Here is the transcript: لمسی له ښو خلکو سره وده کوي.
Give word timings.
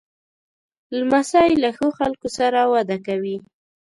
لمسی 0.97 1.49
له 1.63 1.69
ښو 1.77 1.87
خلکو 1.97 2.27
سره 2.37 2.59
وده 2.73 2.97
کوي. 3.07 3.37